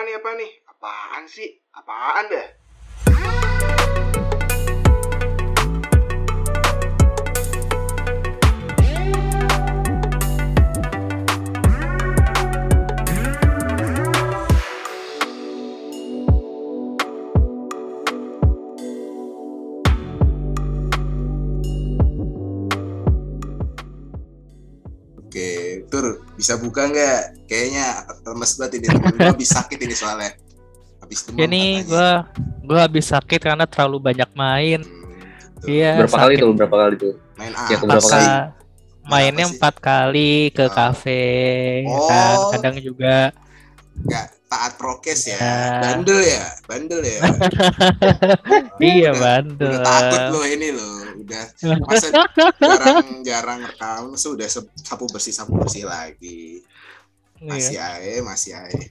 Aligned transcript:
apaan 0.00 0.08
nih 0.08 0.16
apa 0.16 0.30
nih? 0.32 0.52
Apaan 0.64 1.24
sih? 1.28 1.50
Apaan 1.76 2.24
dah? 2.32 2.48
Bisa 26.40 26.56
buka 26.56 26.88
nggak? 26.88 27.20
Kayaknya 27.44 27.86
lemes 28.24 28.50
banget 28.56 28.72
ini 28.80 28.86
gua 28.88 29.28
habis 29.28 29.50
sakit 29.50 29.78
ini 29.78 29.92
soalnya. 29.92 30.32
Habis 30.98 31.18
demam 31.28 31.38
Ini 31.44 31.62
gua 31.84 32.24
gua 32.64 32.78
habis 32.88 33.06
sakit 33.06 33.40
karena 33.42 33.68
terlalu 33.68 34.00
banyak 34.02 34.30
main. 34.32 34.80
Hmm. 34.80 35.68
Iya. 35.68 36.00
berapa 36.00 36.16
kali 36.16 36.34
sakit 36.34 36.40
tuh? 36.40 36.52
Berapa 36.56 36.76
kali 36.80 36.94
tuh? 36.96 37.14
Main 37.36 37.52
Ya, 37.52 37.76
apa 37.76 37.80
keberapa 37.84 38.00
sih? 38.00 38.12
kali? 38.16 38.28
Mainnya 39.00 39.46
empat 39.48 39.74
kali 39.76 40.32
ke 40.50 40.64
Oh. 40.64 40.70
kafe, 40.70 41.24
kan 42.06 42.36
Oh. 42.38 42.50
kadang 42.54 42.76
juga 42.78 43.32
Nggak 44.00 44.24
taat 44.50 44.74
prokes 44.74 45.30
ya. 45.30 45.38
Ya. 45.38 45.54
Bandel 45.78 46.20
ya, 46.26 46.44
bandel 46.66 47.00
ya. 47.06 47.18
iya 48.82 49.10
bandel. 49.14 49.70
Udah 49.70 49.80
takut 49.86 50.22
loh 50.34 50.44
ini 50.44 50.68
loh. 50.74 50.98
Udah 51.22 51.44
masa 51.86 52.06
jarang-jarang 52.58 53.58
rekam, 53.62 54.02
masa 54.10 54.26
udah 54.34 54.48
se- 54.50 54.74
sapu 54.82 55.06
bersih 55.06 55.30
sapu 55.30 55.54
bersih 55.54 55.86
lagi. 55.86 56.66
Masih 57.40 57.78
Iya. 57.78 57.88
ae, 58.02 58.14
masih 58.20 58.52
ae. 58.58 58.90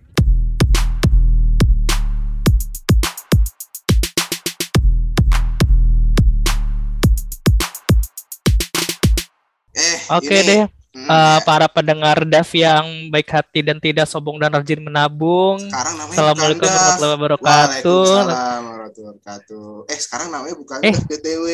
Eh, 9.76 9.98
Oke 10.12 10.34
ini, 10.34 10.48
deh, 10.50 10.62
ya, 10.90 11.38
para 11.42 11.68
pendengar 11.68 12.26
Daf 12.26 12.50
yang 12.52 13.10
baik 13.10 13.30
hati 13.30 13.62
dan 13.62 13.78
tidak 13.78 14.10
sombong 14.10 14.38
dan 14.38 14.50
rajin 14.50 14.82
menabung. 14.82 15.62
sekarang 15.62 15.94
namanya 15.96 16.16
Assalamualaikum 16.18 16.66
warahmatullahi 16.66 17.14
wabarakatuh. 17.14 18.06
Waalaikumsalam 18.10 18.62
warahmatullahi 18.66 19.14
wabarakatuh. 19.14 19.68
Eh, 19.88 20.00
sekarang 20.00 20.28
namanya 20.30 20.56
bukan 20.58 20.78
Eh. 20.82 20.94
Daf 20.94 21.06
BTW. 21.06 21.46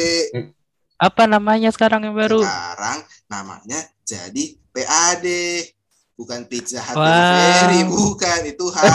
Apa 0.95 1.23
namanya 1.27 1.69
sekarang 1.69 2.07
yang 2.07 2.15
baru? 2.15 2.39
Sekarang 2.39 2.99
namanya 3.27 3.79
jadi 4.01 4.43
PAD. 4.71 5.25
Bukan 6.15 6.47
Pizza 6.47 6.79
Hut 6.79 6.95
Wow. 6.95 7.11
Delivery, 7.11 7.81
bukan 7.91 8.39
itu 8.47 8.65
H. 8.71 8.77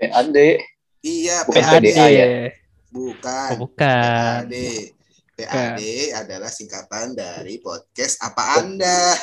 PAD. 0.00 0.36
iya, 1.02 1.36
Bukan 1.44 1.60
PAD. 1.60 1.84
Ya? 1.84 2.26
Bukan. 2.88 3.48
Oh, 3.54 3.56
bukan. 3.68 4.48
PAD. 4.48 4.54
PAD 5.48 5.80
adalah 6.12 6.50
singkatan 6.52 7.16
dari 7.16 7.56
podcast 7.62 8.20
Apa 8.20 8.60
Anda? 8.60 9.16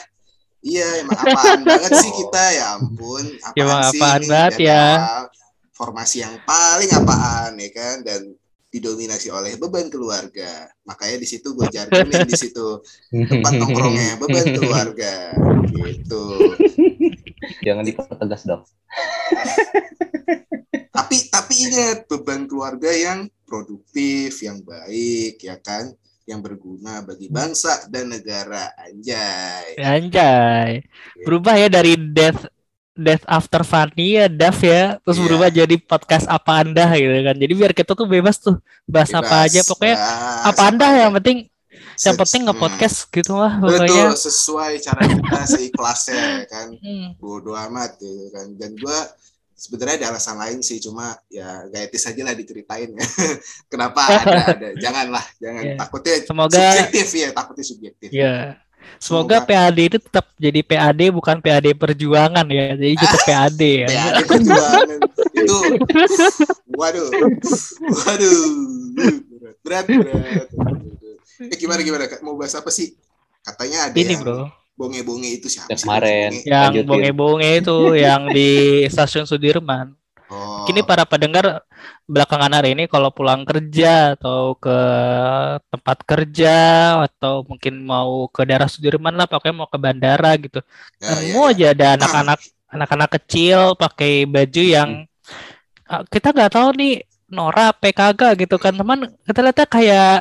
Iya, 0.66 1.06
emang 1.06 1.20
apaan 1.22 1.62
banget 1.62 1.92
sih 2.02 2.12
kita 2.12 2.44
ya 2.58 2.66
ampun. 2.82 3.26
Apaan 3.46 3.62
Emang 3.62 3.82
sih 3.94 4.00
apaan 4.02 4.22
ini? 4.22 4.30
banget 4.30 4.56
ya. 4.58 4.86
Formasi 5.78 6.18
yang 6.26 6.36
paling 6.44 6.90
apaan 6.90 7.54
ya 7.62 7.70
kan 7.70 8.02
dan 8.02 8.22
didominasi 8.74 9.30
oleh 9.30 9.56
beban 9.56 9.88
keluarga. 9.88 10.68
Makanya 10.84 11.18
di 11.22 11.28
situ 11.30 11.54
gue 11.54 11.68
jargonin 11.70 12.26
di 12.26 12.36
situ 12.36 12.82
tempat 13.14 13.54
nongkrongnya 13.54 14.18
beban 14.18 14.46
keluarga 14.58 15.14
gitu. 15.72 16.24
Jangan 17.64 17.84
dipertegas 17.86 18.44
dong. 18.44 18.64
Tapi 20.92 21.18
tapi 21.30 21.54
ingat 21.70 22.10
beban 22.10 22.50
keluarga 22.50 22.90
yang 22.92 23.30
produktif, 23.48 24.44
yang 24.44 24.60
baik 24.66 25.40
ya 25.40 25.56
kan, 25.62 25.94
yang 26.28 26.44
berguna 26.44 27.02
bagi 27.08 27.32
bangsa 27.32 27.88
dan 27.88 28.12
negara 28.12 28.76
anjay. 28.76 29.80
Anjay. 29.80 30.84
Berubah 31.24 31.56
ya 31.56 31.72
dari 31.72 31.96
death 31.96 32.52
death 32.98 33.24
after 33.30 33.62
funny 33.62 34.18
ya 34.18 34.26
Daf 34.26 34.58
ya 34.66 34.98
terus 35.06 35.22
Iya. 35.22 35.26
berubah 35.30 35.50
jadi 35.54 35.76
podcast 35.78 36.26
apa 36.26 36.66
anda 36.66 36.90
gitu 36.98 37.14
kan 37.30 37.38
jadi 37.38 37.54
biar 37.54 37.72
kita 37.78 37.94
tuh 37.94 38.10
bebas 38.10 38.42
tuh 38.42 38.58
bahas 38.90 39.14
apa 39.14 39.46
Bebas, 39.46 39.54
aja 39.54 39.62
pokoknya 39.70 39.96
bahas 40.02 40.48
apa 40.50 40.62
anda 40.66 40.88
yang 40.98 41.14
penting 41.14 41.38
yang 41.98 42.18
penting 42.18 42.42
hmm, 42.46 42.50
nge-podcast 42.54 42.98
gitu 43.10 43.34
lah 43.34 43.58
Betul, 43.58 43.86
pokoknya 43.86 44.06
sesuai 44.14 44.72
cara 44.86 45.02
kita 45.02 45.42
seikhlasnya 45.50 46.18
ya 46.22 46.46
kan. 46.46 46.68
Hmm. 46.78 47.08
Bodoh 47.18 47.58
amat 47.58 47.98
gitu 47.98 48.30
kan. 48.30 48.54
Dan 48.54 48.78
gua 48.78 49.00
sebenarnya 49.58 49.96
ada 50.00 50.08
alasan 50.14 50.38
lain 50.38 50.62
sih 50.62 50.78
cuma 50.78 51.18
ya 51.28 51.66
gak 51.68 51.90
etis 51.90 52.06
aja 52.06 52.22
lah 52.22 52.32
diceritain. 52.32 52.94
Ya. 52.94 53.06
Kenapa 53.74 54.06
ada 54.22 54.54
ada? 54.54 54.70
Janganlah, 54.78 55.26
jangan. 55.38 55.64
Iya. 55.66 55.76
takutnya 55.76 56.14
Semoga- 56.24 56.54
subjektif 56.54 57.08
ya, 57.12 57.30
takutnya 57.34 57.66
subjektif. 57.66 58.10
ya 58.14 58.36
semoga 58.98 59.44
Semoga- 59.44 59.68
PAD 59.68 59.78
itu 59.84 59.98
tetap 60.00 60.26
jadi 60.40 60.62
PAD 60.64 61.02
bukan 61.12 61.44
PAD 61.44 61.76
perjuangan 61.76 62.46
ya. 62.48 62.78
Jadi 62.78 62.96
tetap 63.04 63.22
PAD 63.26 63.62
ya. 63.62 63.88
PAD 63.90 64.16
perjuangan. 64.24 64.88
Itu 65.34 65.58
waduh. 66.72 67.10
Waduh. 67.84 68.40
Berat 69.66 69.86
berat. 69.86 70.48
Eh 71.38 71.58
gimana 71.58 71.82
gimana 71.82 72.06
mau 72.22 72.38
bahas 72.38 72.56
apa 72.56 72.70
sih? 72.70 72.96
Katanya 73.44 73.92
ada 73.92 73.96
ini 73.96 74.14
yang 74.14 74.24
bro 74.24 74.48
bonge-bonge 74.78 75.30
itu 75.42 75.48
siapa 75.50 75.74
Yang 75.74 75.82
kemarin. 75.84 76.30
bonge-bonge? 76.32 76.54
yang 76.54 76.86
bonge-bonge 76.86 77.50
itu 77.60 77.78
yang 78.06 78.22
di 78.30 78.50
stasiun 78.88 79.26
Sudirman 79.26 79.98
oh 80.30 80.64
Kini 80.70 80.84
para 80.84 81.08
pendengar 81.08 81.64
belakangan 82.04 82.52
hari 82.52 82.76
ini 82.76 82.86
kalau 82.88 83.12
pulang 83.12 83.48
kerja 83.48 84.16
atau 84.16 84.56
ke 84.56 84.78
tempat 85.72 85.98
kerja 86.04 86.56
atau 87.08 87.44
mungkin 87.48 87.80
mau 87.84 88.28
ke 88.28 88.44
daerah 88.44 88.68
Sudirman 88.68 89.16
lah, 89.16 89.28
pokoknya 89.28 89.56
mau 89.56 89.68
ke 89.72 89.80
bandara 89.80 90.36
gitu. 90.36 90.60
ya, 91.00 91.08
ya, 91.08 91.16
Nemu 91.24 91.42
ya. 91.48 91.52
aja 91.56 91.66
ada 91.76 91.86
anak-anak 92.00 92.40
anak-anak 92.68 93.10
kecil 93.20 93.60
pakai 93.80 94.28
baju 94.28 94.64
yang 94.64 94.90
ah, 95.88 96.04
kita 96.08 96.36
nggak 96.36 96.52
tahu 96.52 96.70
nih 96.76 96.94
Nora 97.28 97.72
PKG 97.76 98.22
gitu 98.48 98.56
kan 98.60 98.76
teman 98.76 99.08
kita 99.28 99.40
lihatnya 99.44 99.68
kayak 99.68 100.12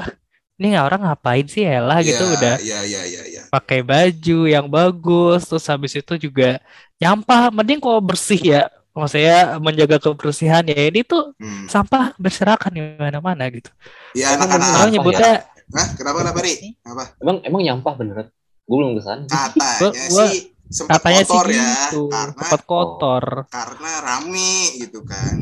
ini 0.57 0.73
orang 0.75 1.05
ngapain 1.05 1.45
sih 1.45 1.63
Ella 1.63 2.01
gitu 2.01 2.23
Ya, 2.23 2.33
udah 2.35 2.55
ya 2.61 2.81
ya 2.83 3.03
ya 3.05 3.23
ya 3.29 3.43
pakai 3.47 3.81
baju 3.81 4.39
yang 4.45 4.67
bagus 4.67 5.47
terus 5.47 5.65
habis 5.67 5.93
itu 5.95 6.15
juga 6.19 6.59
nyampah 6.97 7.53
mending 7.53 7.79
kok 7.79 8.01
bersih 8.03 8.41
ya. 8.41 8.63
Maksudnya 8.91 9.61
menjaga 9.61 10.01
kebersihan 10.01 10.65
ya. 10.65 10.89
Ini 10.89 11.05
tuh 11.05 11.37
Hmm. 11.37 11.69
sampah 11.69 12.17
berserakan 12.17 12.73
di 12.73 12.81
mana-mana 12.97 13.45
gitu. 13.53 13.69
ya 14.13 14.33
Emang 14.33 14.49
anak-anak 14.49 14.73
Orang 14.75 14.91
nyebutnya 14.91 15.33
Hah, 15.67 15.89
kenapa 15.93 16.19
kenapa 16.25 16.39
ri? 16.41 16.79
Apa 16.81 17.05
Emang 17.19 17.37
emang 17.45 17.61
nyampah 17.61 17.93
beneran? 17.93 18.27
Gue 18.65 18.77
belum 18.81 18.93
ke 18.97 19.03
sana. 19.03 19.27
katanya 19.29 20.09
sih 20.09 20.57
sempat 20.67 20.99
katanya 20.99 21.23
sih 21.23 21.31
kotor 21.31 21.47
ya. 21.47 21.61
gitu, 21.61 22.03
karena 22.09 22.33
tempat 22.35 22.61
kotor. 22.65 23.25
karena 23.47 23.91
rame 24.01 24.53
gitu 24.79 25.01
kan. 25.05 25.35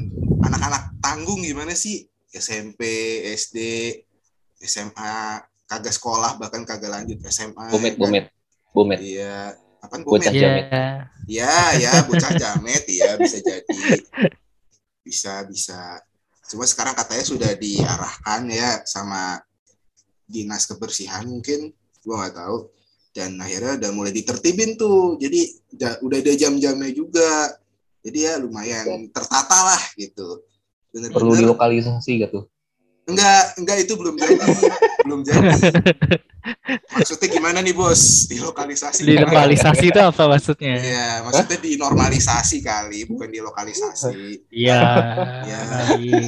Anak-anak 0.42 0.82
tanggung 0.98 1.40
gimana 1.40 1.72
sih? 1.72 2.04
SMP 2.28 2.82
SD 3.30 3.56
SMA 4.64 5.40
kagak 5.64 5.94
sekolah 5.96 6.36
bahkan 6.36 6.64
kagak 6.64 6.92
lanjut 6.92 7.18
SMA 7.28 7.72
Bomet, 7.72 7.94
kan? 7.96 8.00
bomet, 8.00 8.24
bomet. 8.72 8.98
iya. 9.00 9.56
Apaan 9.84 10.00
Bocah 10.00 10.32
bomet? 10.32 10.32
Iya. 10.32 10.40
jamet. 10.40 10.66
ya 11.28 11.56
ya 11.76 11.92
bocah 12.08 12.32
jamet. 12.36 12.84
Ya 12.88 13.20
bisa 13.20 13.38
jadi. 13.40 13.76
Bisa 15.04 15.44
bisa. 15.44 16.00
Cuma 16.48 16.64
sekarang 16.64 16.96
katanya 16.96 17.24
sudah 17.24 17.50
diarahkan 17.52 18.48
ya 18.48 18.80
sama 18.88 19.40
dinas 20.24 20.64
kebersihan 20.64 21.28
mungkin. 21.28 21.72
Gua 22.00 22.24
nggak 22.24 22.36
tahu. 22.36 22.56
Dan 23.14 23.36
akhirnya 23.38 23.76
udah 23.78 23.90
mulai 23.92 24.12
ditertibin 24.12 24.80
tuh. 24.80 25.20
Jadi 25.20 25.52
ja- 25.76 26.00
udah 26.00 26.18
ada 26.18 26.32
jam-jamnya 26.32 26.90
juga. 26.96 27.52
Jadi 28.04 28.18
ya 28.24 28.36
lumayan 28.40 29.08
tertata 29.12 29.58
lah 29.68 29.82
gitu. 29.96 30.44
Perlu 30.92 31.04
bener-bener 31.12 31.40
dilokalisasi 31.44 32.24
gitu. 32.24 32.48
Enggak 33.04 33.42
enggak 33.60 33.76
itu 33.84 33.92
belum 33.96 34.16
jadi 34.16 34.34
belum 35.04 35.20
jadi 35.22 35.48
maksudnya 36.92 37.28
gimana 37.28 37.58
nih 37.64 37.72
bos 37.72 38.28
dilokalisasi? 38.28 39.00
Dilokalisasi 39.04 39.84
itu 39.88 40.00
apa 40.00 40.22
maksudnya? 40.28 40.76
Iya, 40.76 41.08
maksudnya 41.24 41.58
dinormalisasi 41.60 42.56
kali, 42.60 43.08
bukan 43.08 43.28
dilokalisasi. 43.32 44.48
Iya. 44.52 44.82
Iya. 45.44 45.60
iya. 46.00 46.20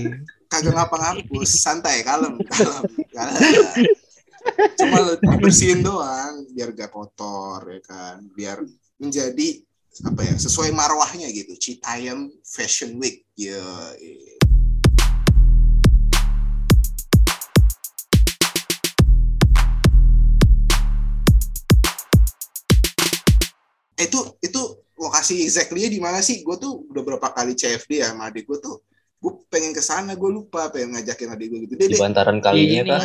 Kagak 0.46 0.72
ngapa-ngapus, 0.78 1.50
santai, 1.58 2.06
kalem, 2.06 2.38
kalem, 2.46 2.84
kalem. 3.10 3.44
Cuma 4.78 5.18
dibersihin 5.18 5.82
doang, 5.82 6.46
biar 6.54 6.70
gak 6.70 6.94
kotor 6.94 7.66
ya 7.66 7.80
kan, 7.82 8.22
biar 8.30 8.62
menjadi 8.96 9.60
apa 10.06 10.20
ya 10.22 10.34
sesuai 10.38 10.70
marwahnya 10.70 11.28
gitu. 11.34 11.58
Citayam 11.58 12.30
Fashion 12.46 12.96
Week, 13.02 13.26
ya. 13.34 13.60
Itu 23.96 24.18
itu 24.44 24.60
lokasi 24.96 25.44
exactly 25.44 25.88
di 25.88 26.00
mana 26.00 26.20
sih? 26.24 26.40
Gue 26.44 26.56
tuh 26.56 26.84
udah 26.88 27.02
berapa 27.04 27.28
kali 27.32 27.52
CFD 27.56 28.00
ya 28.04 28.12
sama 28.12 28.28
adik 28.32 28.48
gue 28.48 28.58
tuh. 28.60 28.80
Gue 29.16 29.32
pengen 29.48 29.72
ke 29.72 29.80
sana, 29.80 30.12
gue 30.12 30.30
lupa 30.30 30.68
pengen 30.68 30.96
ngajakin 30.96 31.28
adik 31.32 31.46
gue 31.48 31.58
gitu. 31.68 31.74
Di 31.76 31.96
Dede, 31.96 31.96
bantaran 32.00 32.38
kalinya 32.40 32.82
Ini. 32.84 32.90
kan. 32.90 33.00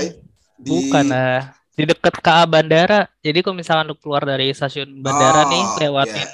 di 0.62 0.70
Bukan 0.70 1.06
lah. 1.08 1.42
Di 1.72 1.84
dekat 1.88 2.16
KA 2.20 2.44
bandara. 2.46 3.08
Jadi 3.24 3.40
kalau 3.42 3.56
misalkan 3.58 3.88
lu 3.90 3.96
keluar 3.96 4.22
dari 4.28 4.52
stasiun 4.52 5.00
bandara 5.00 5.48
Oh, 5.48 5.50
nih, 5.50 5.64
lewatin 5.88 6.28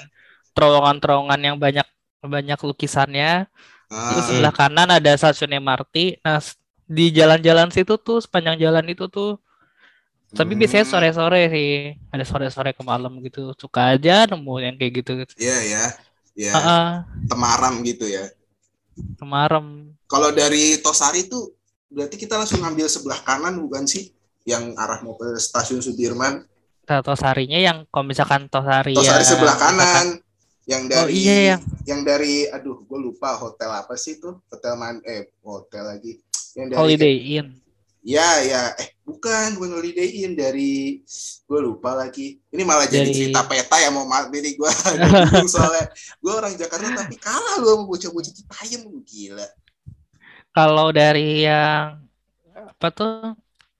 terowongan-terowongan 0.52 1.40
yang 1.40 1.56
banyak 1.56 1.86
banyak 2.18 2.58
lukisannya. 2.58 3.46
Ah, 3.88 4.10
Terus 4.12 4.24
sebelah 4.28 4.52
kanan 4.52 4.90
ada 4.90 5.10
stasiun 5.14 5.54
MRT. 5.62 6.20
Nah, 6.26 6.42
di 6.84 7.06
jalan-jalan 7.14 7.70
situ 7.70 7.94
tuh 8.02 8.18
sepanjang 8.18 8.58
jalan 8.58 8.84
itu 8.90 9.06
tuh. 9.08 9.38
Tapi 10.28 10.52
hmm, 10.52 10.60
biasanya 10.60 10.84
sore-sore 10.84 11.40
sih. 11.48 11.70
Ada 12.12 12.24
sore-sore 12.24 12.76
ke 12.76 12.82
malam 12.84 13.16
gitu. 13.24 13.56
Suka 13.56 13.96
aja 13.96 14.28
nemu 14.28 14.54
yang 14.60 14.74
kayak 14.76 14.92
gitu. 15.00 15.12
Iya 15.40 15.58
ya, 15.64 15.84
ya 16.36 16.52
Heeh, 16.52 16.86
temaram 17.26 17.80
gitu 17.80 18.04
ya. 18.04 18.28
kemarem. 19.16 19.94
Kalau 20.04 20.34
dari 20.34 20.76
Tosari 20.78 21.24
tuh 21.24 21.54
berarti 21.88 22.18
kita 22.18 22.34
langsung 22.36 22.60
ambil 22.60 22.90
sebelah 22.90 23.22
kanan 23.22 23.56
bukan 23.56 23.86
sih? 23.86 24.10
Yang 24.42 24.74
arah 24.76 25.00
mau 25.00 25.14
ke 25.14 25.36
stasiun 25.36 25.78
Sudirman. 25.78 26.44
Nah, 26.84 27.00
Tosarinya 27.00 27.56
yang 27.56 27.84
kalau 27.88 28.04
misalkan 28.04 28.48
Tosari 28.48 28.92
Tosari 28.92 29.22
ya, 29.22 29.28
sebelah 29.28 29.54
misalkan- 29.54 29.78
kanan. 29.80 30.08
Yang 30.68 30.82
dari 30.84 31.00
Oh 31.00 31.08
iya 31.08 31.36
yang 31.56 31.60
yang 31.88 32.00
dari 32.04 32.44
aduh 32.44 32.84
gue 32.84 32.98
lupa 33.00 33.32
hotel 33.32 33.72
apa 33.72 33.96
sih 33.96 34.20
tuh? 34.20 34.36
Hotel 34.52 34.76
man 34.76 35.00
eh 35.00 35.32
hotel 35.40 35.96
lagi. 35.96 36.20
Yang 36.52 36.66
dari 36.68 36.76
Holiday 36.76 37.14
Inn. 37.40 37.48
Ya, 38.02 38.40
ya. 38.46 38.72
Eh, 38.78 38.94
bukan, 39.02 39.58
Holiday 39.58 40.24
Inn 40.24 40.38
dari 40.38 41.02
gue 41.48 41.60
lupa 41.60 41.92
lagi. 41.98 42.38
Ini 42.52 42.62
malah 42.62 42.86
jadi 42.86 43.08
Dari- 43.08 43.14
cerita 43.14 43.42
peta 43.44 43.76
ya 43.80 43.90
mau 43.90 44.06
maaf 44.06 44.30
ini 44.32 44.54
gue 44.54 44.70
soalnya 45.52 45.88
gue 46.20 46.32
orang 46.32 46.54
Jakarta 46.54 47.04
tapi 47.04 47.16
kalah 47.18 47.58
lu 47.60 47.66
sama 47.68 47.84
bocah-bocah 47.88 48.32
Citayam 48.32 48.82
gila. 49.02 49.48
Kalau 50.54 50.88
dari 50.94 51.44
yang 51.46 52.02
apa 52.54 52.88
tuh 52.90 53.34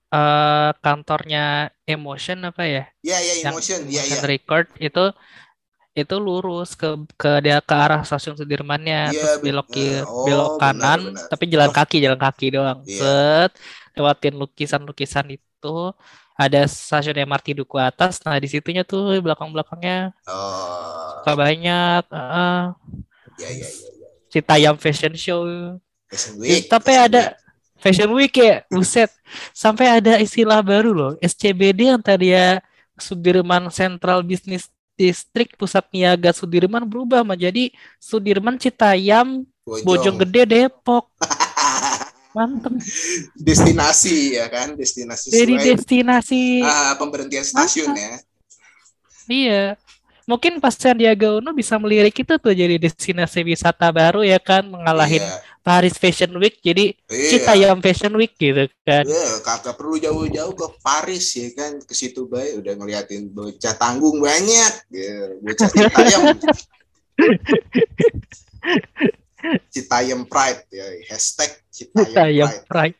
eh 0.09 0.71
kantornya 0.81 1.69
Emotion 1.85 2.41
apa 2.49 2.65
ya? 2.65 2.83
Ya, 3.05 3.17
ya, 3.21 3.33
Yang 3.45 3.53
emotion, 3.53 3.79
ya, 3.85 4.01
ya. 4.01 4.01
Emotion 4.05 4.23
Record 4.25 4.67
itu 4.81 5.05
itu 5.97 6.15
lurus 6.21 6.77
ke 6.79 6.87
ke 7.19 7.29
dia 7.43 7.59
ke 7.59 7.73
arah 7.75 8.01
stasiun 8.07 8.37
Sudirmannya 8.39 9.11
Iya, 9.11 9.19
terus 9.19 9.35
belok 9.43 9.67
kiri 9.73 9.99
Oh, 10.05 10.23
belok 10.25 10.51
kanan 10.61 10.99
benar. 11.11 11.27
tapi 11.31 11.43
jalan 11.51 11.71
kaki 11.73 11.97
jalan 12.05 12.19
kaki 12.19 12.45
doang 12.55 12.79
Iya. 12.85 12.99
set 13.01 13.51
lewatin 13.97 14.35
lukisan-lukisan 14.39 15.27
itu 15.35 15.75
ada 16.39 16.63
stasiun 16.69 17.17
MRT 17.27 17.51
Duku 17.57 17.75
Atas 17.81 18.23
nah 18.23 18.37
di 18.39 18.47
situnya 18.47 18.87
tuh 18.87 19.19
belakang-belakangnya 19.19 20.15
Oh, 20.29 21.19
suka 21.19 21.33
banyak 21.35 22.03
ya, 23.39 23.49
ya, 23.49 23.49
ya. 23.59 23.67
ya. 23.67 24.07
Citayam 24.29 24.75
Fashion 24.77 25.13
Show 25.17 25.41
Fashion 26.09 26.33
Week. 26.37 26.69
Tapi 26.69 26.91
Fashion 26.93 27.05
ada 27.09 27.21
Week. 27.33 27.37
Fashion 27.79 28.09
Week 28.13 28.33
ya, 28.35 28.55
buset. 28.67 29.09
Sampai 29.55 29.87
ada 29.87 30.19
istilah 30.19 30.59
baru 30.61 30.91
loh, 30.91 31.11
SCBD 31.23 31.95
yang 31.95 32.01
tadi 32.03 32.35
ya 32.35 32.59
Sudirman 32.99 33.71
Central 33.71 34.19
Business 34.27 34.67
District 34.99 35.55
Pusat 35.55 35.87
Niaga 35.95 36.35
Sudirman 36.35 36.83
berubah 36.83 37.23
menjadi 37.23 37.71
Sudirman 37.95 38.59
Citayam 38.59 39.47
Bojong. 39.63 39.85
Bojonggede 39.87 40.43
Depok. 40.43 41.07
Mantep. 42.35 42.77
destinasi 43.33 44.37
ya 44.37 44.45
kan, 44.53 44.77
destinasi 44.77 45.33
Jadi 45.33 45.53
destinasi. 45.65 46.61
ah, 46.61 46.93
pemberhentian 46.99 47.41
stasiun 47.41 47.89
ya. 47.97 48.21
Iya. 49.25 49.63
Mungkin 50.29 50.61
pas 50.61 50.77
Sandiaga 50.77 51.41
Uno 51.41 51.49
bisa 51.57 51.73
melirik 51.81 52.13
itu 52.21 52.37
tuh 52.37 52.53
jadi 52.53 52.77
destinasi 52.77 53.41
wisata 53.41 53.89
baru 53.89 54.21
ya 54.21 54.37
kan, 54.37 54.61
mengalahin 54.61 55.25
Iya. 55.25 55.48
Paris 55.59 55.95
Fashion 55.99 56.31
Week 56.39 56.57
jadi 56.63 56.95
Iya. 57.11 57.29
Citayam 57.35 57.77
Fashion 57.83 58.13
Week 58.15 58.33
gitu 58.39 58.65
kan. 58.87 59.03
Ya, 59.03 59.25
kagak 59.43 59.75
perlu 59.75 59.99
jauh-jauh 59.99 60.55
ke 60.55 60.67
Paris 60.79 61.35
ya 61.35 61.51
kan, 61.53 61.77
ke 61.83 61.93
situ 61.93 62.25
baik 62.25 62.63
udah 62.63 62.73
ngeliatin 62.79 63.27
bocah 63.29 63.75
tanggung 63.75 64.23
banyak, 64.23 64.73
ya, 64.89 65.35
bocah 65.43 65.69
Citayam. 65.69 66.21
Citayam 69.71 70.27
Pride 70.27 70.63
ya, 70.71 70.87
hashtag 71.11 71.51
Citayam 71.71 72.07
Citayam 72.07 72.47
Pride. 72.47 72.65
Pride. 72.67 72.97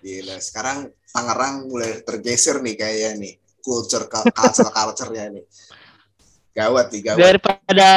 Gila, 0.00 0.36
sekarang 0.40 0.88
Tangerang 1.16 1.72
mulai 1.72 2.04
tergeser 2.04 2.60
nih 2.60 2.76
kayaknya 2.76 3.10
nih, 3.16 3.32
culture 3.64 4.04
culture 4.08 4.68
culture-nya 4.68 5.32
nih. 5.32 5.44
Gawat 6.52 6.92
nih, 6.92 7.00
gawat. 7.08 7.20
daripada 7.20 7.90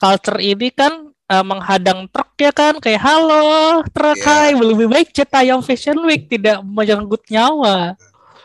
culture 0.00 0.40
ini 0.40 0.72
kan 0.72 1.09
eh, 1.30 1.44
menghadang 1.46 2.10
truk 2.10 2.34
ya 2.36 2.50
kan 2.50 2.74
kayak 2.82 3.00
halo 3.00 3.80
truk 3.94 4.18
Iya. 4.18 4.26
hai 4.26 4.50
lebih 4.58 4.90
baik 4.90 5.14
Citayam 5.14 5.62
Fashion 5.62 6.02
Week 6.02 6.26
tidak 6.26 6.60
menyangkut 6.66 7.22
nyawa 7.30 7.94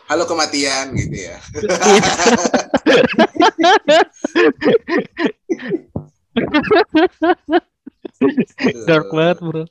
Halo 0.06 0.22
kematian 0.22 0.94
gitu 0.94 1.18
ya. 1.18 1.34
dark 8.86 9.08
banget 9.10 9.38
bro 9.42 9.64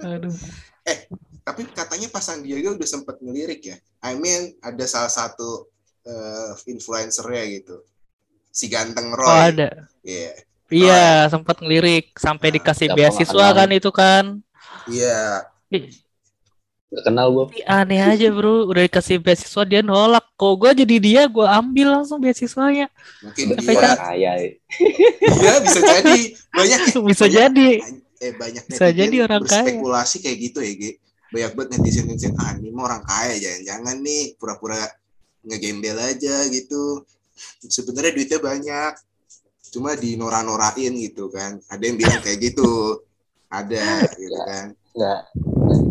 aduh 0.00 0.34
tapi 1.40 1.66
katanya 1.72 2.06
pas 2.12 2.22
Sandiaga 2.22 2.78
udah 2.78 2.88
sempet 2.88 3.16
ngelirik 3.18 3.64
ya. 3.64 3.76
I 4.06 4.14
mean 4.14 4.54
ada 4.62 4.86
salah 4.86 5.10
satu 5.10 5.66
eh, 6.06 6.52
influencernya 6.70 7.44
gitu. 7.58 7.82
Si 8.54 8.70
ganteng 8.70 9.10
Roy. 9.10 9.26
oh 9.26 9.40
ada 9.50 9.68
Iya. 10.70 10.86
iya 10.86 11.04
sempat 11.26 11.58
ngelirik 11.58 12.14
sampai 12.14 12.48
Nah, 12.48 12.54
dikasih 12.56 12.88
beasiswa 12.90 13.46
kan 13.52 13.68
itu 13.68 13.90
kan 13.90 14.24
Iya. 14.86 15.44
Gak 16.90 17.04
kenal 17.04 17.30
gue. 17.30 17.62
Aneh 17.64 18.00
aja 18.00 18.26
bro 18.28 18.66
udah 18.66 18.82
dikasih 18.82 19.18
beasiswa 19.18 19.62
dia 19.62 19.78
nolak 19.80 20.26
kok 20.32 20.54
gue 20.56 20.70
jadi 20.76 20.96
dia 20.98 21.22
gue 21.24 21.42
ambil 21.44 21.86
langsung 21.92 22.18
beasiswanya 22.18 22.90
Mungkin 23.20 23.54
Sampai 23.54 23.74
dia 23.76 23.94
Kaya. 23.94 24.10
ya. 24.16 24.32
Iya 25.22 25.54
bisa 25.60 25.78
jadi 25.80 26.18
banyak 26.50 26.80
ya, 26.80 26.86
bisa 27.06 27.20
banyak- 27.20 27.30
jadi 27.30 27.68
eh 28.20 28.32
banyak 28.32 28.62
Bisa 28.64 28.84
netizen 28.84 28.98
jadi 29.00 29.16
orang 29.22 29.42
kaya. 29.42 29.62
berspekulasi 29.62 30.16
kayak 30.18 30.38
gitu 30.40 30.58
ya 30.60 30.72
Ge. 30.74 30.90
banyak 31.30 31.52
banget 31.54 31.70
netizen 31.72 32.04
netizen 32.04 32.34
ah 32.36 32.52
ini 32.52 32.68
mah 32.68 32.84
orang 32.84 33.02
kaya 33.02 33.34
jangan-jangan 33.34 33.96
nih 34.00 34.22
pura-pura 34.34 34.82
ngegembel 35.40 35.96
aja 35.96 36.36
gitu 36.48 37.06
sebenarnya 37.62 38.12
duitnya 38.12 38.40
banyak 38.40 38.92
cuma 39.70 39.94
dinora-norain 39.94 40.92
gitu 40.98 41.30
kan. 41.30 41.62
Ada 41.70 41.82
yang 41.86 41.96
bilang 41.96 42.20
kayak 42.20 42.38
gitu. 42.42 43.00
Ada 43.50 44.10
gitu 44.18 44.38
kan. 44.46 44.66
Nggak. 44.94 45.20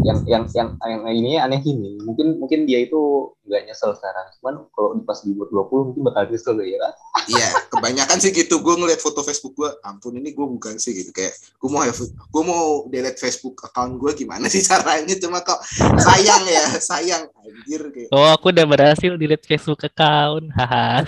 Yang 0.06 0.20
yang 0.28 0.44
yang 0.56 0.70
yang 0.84 1.02
ini 1.12 1.40
aneh 1.40 1.60
gini. 1.60 2.00
Mungkin 2.04 2.40
mungkin 2.40 2.64
dia 2.64 2.84
itu 2.84 3.34
nggak 3.48 3.68
nyesel 3.68 3.96
sekarang. 3.98 4.28
Cuman 4.40 4.56
kalau 4.72 4.96
pas 5.04 5.20
di 5.22 5.34
umur 5.36 5.48
20 5.52 5.88
mungkin 5.92 6.02
bakal 6.08 6.24
nyesel 6.30 6.56
ya. 6.62 6.78
kan? 6.80 6.94
iya 7.30 7.50
kebanyakan 7.70 8.18
sih 8.18 8.34
gitu 8.34 8.58
gue 8.58 8.74
ngeliat 8.74 8.98
foto 8.98 9.22
Facebook 9.22 9.54
gue 9.54 9.70
ampun 9.86 10.18
ini 10.18 10.34
gue 10.34 10.46
bukan 10.50 10.82
sih 10.82 10.98
gitu 10.98 11.14
kayak 11.14 11.38
gue 11.38 11.70
mau 11.70 11.86
gue 11.86 12.44
mau 12.44 12.90
delete 12.90 13.22
Facebook 13.22 13.62
account 13.62 14.02
gue 14.02 14.12
gimana 14.18 14.50
sih 14.50 14.66
caranya 14.66 15.14
cuma 15.22 15.46
kok 15.46 15.62
sayang 16.02 16.44
ya 16.50 16.66
sayang 16.82 17.30
anjir 17.38 17.82
kayak 17.94 18.10
Oh, 18.10 18.26
aku 18.34 18.50
udah 18.50 18.66
berhasil 18.66 19.14
delete 19.22 19.46
Facebook 19.46 19.86
account. 19.86 20.50
Haha. 20.58 21.06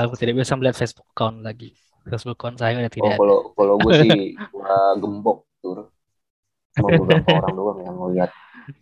Aku 0.00 0.16
tidak 0.16 0.40
bisa 0.40 0.56
melihat 0.56 0.80
Facebook 0.80 1.04
account 1.12 1.44
lagi. 1.44 1.76
Facebook 2.08 2.40
account 2.40 2.56
saya 2.56 2.80
udah 2.80 2.88
Oh, 2.88 2.94
tidak 2.96 3.10
ada. 3.12 3.18
kalau 3.20 3.38
kalau 3.52 3.74
gue 3.84 3.92
sih 4.00 4.20
gua 4.54 4.96
gembok. 4.96 5.49
Cuma 6.76 6.88
beberapa 7.00 7.28
orang 7.42 7.54
doang 7.56 7.78
yang 7.82 7.96
ngeliat 7.96 8.30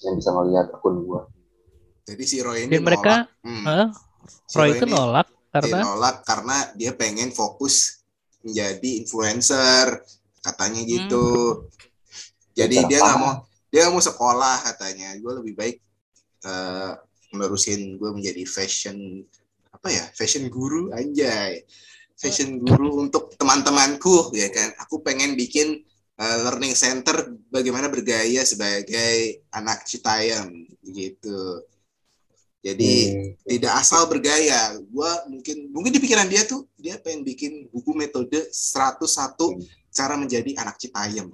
yang 0.05 0.15
bisa 0.21 0.31
ngeliat 0.35 0.67
akun 0.75 0.97
gua. 1.07 1.23
Jadi 2.05 2.25
si 2.25 2.37
Roy 2.41 2.65
ini 2.65 2.81
Dan 2.81 2.85
mereka, 2.85 3.29
nolak. 3.29 3.45
Hmm. 3.45 3.65
Hah? 3.65 3.87
Si 4.49 4.55
Roy 4.57 4.69
itu 4.77 4.85
ini 4.85 4.93
nolak 4.93 5.29
dia 5.29 5.65
karena 5.65 5.79
nolak 5.81 6.17
karena 6.29 6.57
dia 6.77 6.93
pengen 6.93 7.33
fokus 7.33 8.05
menjadi 8.45 8.91
influencer 9.01 10.05
katanya 10.45 10.81
gitu. 10.85 11.27
Jadi 12.53 12.77
Cara 12.85 12.89
dia 12.89 12.99
nggak 13.01 13.19
mau 13.21 13.33
dia 13.69 13.81
nggak 13.89 13.95
mau 13.97 14.05
sekolah 14.05 14.57
katanya. 14.73 15.09
Gue 15.17 15.33
lebih 15.41 15.55
baik 15.57 15.77
eh, 16.45 16.93
menerusin 17.33 17.97
gue 17.97 18.11
menjadi 18.13 18.43
fashion 18.45 19.25
apa 19.69 19.93
ya 19.93 20.05
fashion 20.17 20.49
guru 20.49 20.89
anjay 20.97 21.61
fashion 22.19 22.59
guru 22.59 23.05
untuk 23.09 23.33
teman-temanku 23.41 24.35
ya 24.37 24.53
kan. 24.53 24.77
Aku 24.85 25.01
pengen 25.01 25.33
bikin 25.33 25.88
eh, 26.19 26.39
learning 26.43 26.75
center 26.75 27.17
bagaimana 27.47 27.87
bergaya 27.87 28.43
sebagai 28.43 29.47
anak 29.51 29.87
Citayam 29.87 30.51
gitu. 30.83 31.63
Jadi 32.59 32.93
Hmm. 33.15 33.31
tidak 33.47 33.73
asal 33.79 34.11
bergaya. 34.11 34.75
Gua 34.91 35.23
mungkin 35.31 35.71
mungkin 35.71 35.95
di 35.95 36.03
pikiran 36.03 36.27
dia 36.27 36.43
tuh 36.43 36.67
dia 36.75 36.99
pengen 36.99 37.23
bikin 37.23 37.71
buku 37.71 37.95
metode 37.95 38.51
101 38.51 39.63
cara 39.89 40.19
menjadi 40.19 40.59
anak 40.59 40.75
Citayam. 40.77 41.31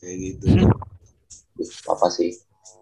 Kayak 0.00 0.16
gitu. 0.18 0.46
apa 1.84 2.06
sih? 2.08 2.32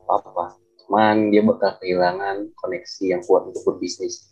Apa? 0.06 0.56
Cuman 0.80 1.28
dia 1.28 1.42
bakal 1.42 1.76
kehilangan 1.76 2.54
koneksi 2.54 3.04
yang 3.04 3.22
kuat 3.26 3.50
untuk 3.50 3.66
berbisnis. 3.66 4.30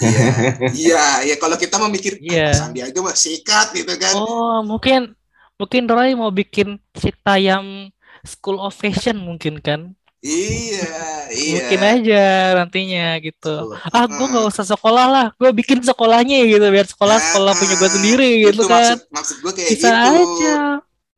Iya, 0.00 0.24
iya, 0.86 1.04
ya 1.28 1.36
kalau 1.36 1.58
kita 1.60 1.76
memikir 1.76 2.16
Iya. 2.16 2.48
ah, 2.48 2.54
Sandiaga 2.56 2.98
mah 3.04 3.12
sikat 3.12 3.76
gitu 3.76 3.92
kan. 4.00 4.14
Oh, 4.16 4.64
mungkin 4.64 5.12
mungkin 5.62 5.86
Roy 5.86 6.10
mau 6.18 6.34
bikin 6.34 6.68
Citayam 6.98 7.88
School 8.26 8.58
of 8.58 8.74
Fashion 8.74 9.18
mungkin 9.22 9.62
kan? 9.62 9.94
Iya, 10.22 10.86
iya. 11.34 11.50
Mungkin 11.58 11.80
aja 11.82 12.22
nantinya 12.62 13.18
gitu. 13.18 13.74
Ah, 13.90 14.06
gue 14.06 14.26
nggak 14.30 14.46
usah 14.54 14.62
sekolah 14.62 15.06
lah, 15.10 15.26
gue 15.34 15.50
bikin 15.50 15.82
sekolahnya 15.82 16.46
gitu 16.46 16.62
biar 16.62 16.86
sekolah 16.86 17.18
sekolah 17.18 17.52
punya 17.58 17.74
gue 17.74 17.90
sendiri 17.90 18.30
Ah, 18.30 18.40
gitu 18.46 18.62
itu 18.62 18.64
kan. 18.70 18.78
Maksud, 18.94 19.00
maksud 19.10 19.36
gue 19.42 19.52
kayak 19.58 19.70
Bisa 19.74 19.90
gitu. 19.90 20.14
aja. 20.14 20.56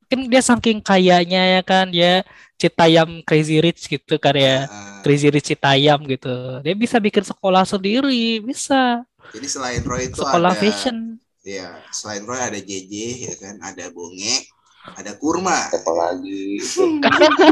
Mungkin 0.05 0.21
dia 0.33 0.43
saking 0.45 0.79
kayanya 0.81 1.43
ya 1.59 1.61
kan, 1.61 1.93
dia 1.93 2.25
Citayam 2.57 3.21
Crazy 3.29 3.61
Rich 3.61 3.93
gitu 3.93 4.15
kan 4.17 4.33
ya. 4.37 4.65
Ah, 4.73 5.05
Crazy 5.05 5.29
Rich 5.29 5.53
Citayam 5.53 6.01
gitu. 6.09 6.33
Dia 6.65 6.73
bisa 6.73 6.97
bikin 6.97 7.25
sekolah 7.29 7.69
sendiri, 7.69 8.41
bisa. 8.41 9.05
jadi 9.37 9.49
selain 9.49 9.83
Roy 9.85 10.09
itu 10.09 10.17
Sekolah 10.17 10.53
ada, 10.53 10.61
fashion. 10.61 11.21
Ya 11.45 11.77
selain 11.93 12.25
Roy 12.25 12.41
ada 12.41 12.57
JJ, 12.57 12.93
ya 13.29 13.35
kan, 13.37 13.55
ada 13.61 13.93
Bonge, 13.93 14.49
ada 14.97 15.13
Kurma. 15.21 15.69
Siapa 15.69 15.93
lagi? 15.93 16.59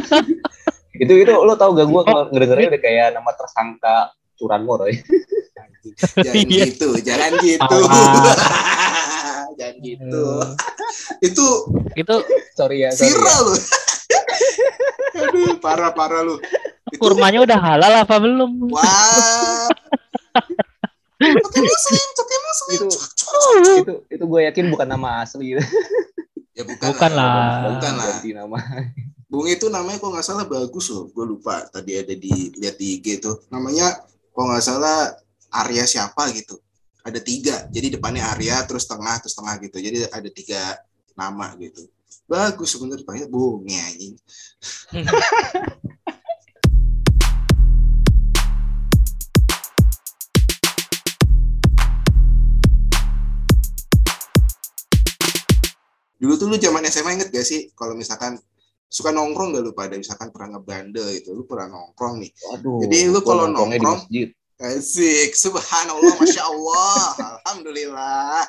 itu 1.03 1.13
itu 1.13 1.33
lo 1.33 1.55
tau 1.57 1.73
gak 1.73 1.89
gue 1.89 2.03
kalau 2.05 2.23
ngedengernya 2.33 2.69
udah 2.77 2.83
kayak 2.83 3.07
nama 3.17 3.31
tersangka 3.37 3.97
curanmor 4.35 4.89
Roy. 4.89 4.97
Jangan 6.17 6.47
Iya. 6.47 6.65
gitu, 6.73 6.89
jangan 7.03 7.33
gitu. 7.43 7.77
Jangan 9.53 9.77
gitu. 9.85 10.25
Hmm. 10.25 11.21
Itu 11.21 11.47
Itu 11.93 12.15
Sorry 12.57 12.83
ya, 12.83 12.91
sorry 12.91 13.13
ya. 13.13 13.19
viral 13.21 13.41
loh. 13.53 13.59
Aduh, 15.13 15.53
parah 15.61 15.91
parah 15.93 16.21
lu. 16.25 16.41
Itu, 16.89 16.97
kurmanya 16.99 17.45
udah 17.45 17.59
halal 17.61 17.93
apa 18.01 18.17
belum? 18.17 18.73
Wah. 18.73 19.69
Coke 21.23 22.37
muslim. 22.43 22.89
Itu 22.91 23.71
itu 23.83 23.95
itu 24.11 24.25
gue 24.25 24.41
yakin 24.51 24.65
bukan 24.73 24.89
nama 24.89 25.23
asli 25.23 25.57
gitu. 25.57 25.63
Ya 26.53 26.69
bukan, 26.69 26.93
Bukan 26.93 27.13
lah. 27.17 27.65
Bukan 27.65 27.93
lah. 27.97 28.07
Ganti 28.13 28.31
nama. 28.37 28.61
Bung 29.25 29.49
itu 29.49 29.73
namanya 29.73 29.97
kok 29.97 30.13
nggak 30.13 30.21
salah 30.21 30.45
bagus 30.45 30.93
loh. 30.93 31.09
Gue 31.09 31.25
lupa. 31.25 31.65
Tadi 31.73 31.97
ada 31.97 32.13
di 32.13 32.53
lihat 32.61 32.77
di 32.77 33.01
IG 33.01 33.25
tuh. 33.25 33.41
Namanya 33.49 34.05
kok 34.05 34.45
nggak 34.45 34.61
salah 34.61 35.17
Arya 35.49 35.89
siapa 35.89 36.29
gitu. 36.37 36.61
Ada 37.01 37.25
tiga. 37.25 37.65
Jadi 37.73 37.97
depannya 37.97 38.29
Arya, 38.37 38.61
terus 38.69 38.85
tengah, 38.85 39.17
terus 39.25 39.33
tengah 39.33 39.57
gitu. 39.65 39.81
Jadi 39.81 40.05
ada 40.13 40.29
tiga 40.29 40.77
nama 41.17 41.57
gitu. 41.57 41.89
Bagus 42.29 42.69
sebenarnya 42.77 43.01
dipanggil 43.01 43.33
Bung 43.33 43.65
ya 43.65 43.81
anjing. 43.89 44.15
Dulu 56.23 56.39
tuh 56.39 56.47
lu 56.47 56.55
zaman 56.55 56.87
SMA 56.87 57.19
inget 57.19 57.35
gak 57.35 57.43
sih? 57.43 57.75
Kalau 57.75 57.99
misalkan 57.99 58.39
suka 58.87 59.11
nongkrong 59.11 59.59
gak 59.59 59.63
lu 59.67 59.75
pada? 59.75 59.99
Misalkan 59.99 60.31
pernah 60.31 60.55
ngebandel 60.55 61.11
gitu 61.19 61.35
lu 61.35 61.43
pernah 61.51 61.75
nongkrong 61.75 62.23
nih. 62.23 62.31
Waduh. 62.47 62.79
Jadi 62.87 62.97
lu 63.11 63.21
kalau 63.27 63.51
nongkrong, 63.51 64.07
asik 64.63 65.35
subhanallah 65.35 66.15
masya 66.23 66.47
Allah. 66.47 67.03
Alhamdulillah. 67.43 68.47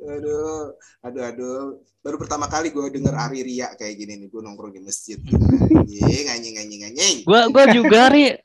Aduh 0.00 0.76
aduh 1.00 1.24
aduh. 1.24 1.64
Baru 2.04 2.16
pertama 2.20 2.48
kali 2.52 2.72
gue 2.72 2.84
denger 2.92 3.12
Ari 3.16 3.44
Ria 3.44 3.72
kayak 3.76 3.96
gini 3.96 4.20
nih 4.20 4.28
gue 4.28 4.40
nongkrong 4.44 4.76
di 4.76 4.84
masjid. 4.84 5.16
Anjing 5.24 6.28
anjing 6.28 6.54
anjing 6.60 6.82
anjing. 6.84 7.16
Gua 7.24 7.48
gua 7.48 7.64
juga 7.72 8.12
ri 8.12 8.36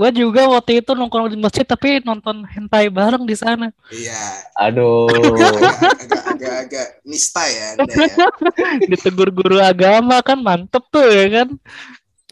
gua 0.00 0.08
juga 0.08 0.48
waktu 0.48 0.80
itu 0.80 0.96
nongkrong 0.96 1.28
di 1.28 1.36
masjid 1.36 1.60
tapi 1.60 2.00
nonton 2.00 2.40
hentai 2.48 2.88
bareng 2.88 3.20
di 3.28 3.36
sana. 3.36 3.68
iya 3.92 4.16
Aduh. 4.56 5.12
agak 5.12 6.00
agak 6.00 6.22
agak, 6.24 6.54
agak 6.64 6.86
nista 7.04 7.44
ya 7.44 7.76
anda 7.76 7.92
ya 7.92 8.16
Ditegur 8.88 9.28
guru 9.28 9.60
agama 9.60 10.24
kan 10.24 10.40
mantep 10.40 10.80
tuh 10.88 11.04
ya 11.04 11.44
kan. 11.44 11.52